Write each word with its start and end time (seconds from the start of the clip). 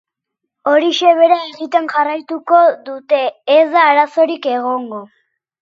Horixe 0.71 1.11
bera 1.19 1.35
egiten 1.49 1.91
jarraituko 1.93 2.63
dute, 2.89 3.23
ez 3.57 3.61
da 3.77 3.87
arazorik 3.93 4.53
egongo. 4.57 5.05